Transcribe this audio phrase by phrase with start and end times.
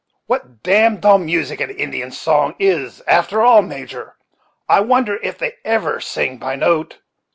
[0.25, 4.15] What damned dull music an Indian song is, after all, Major!
[4.67, 6.97] I wonder if they ever sing by note."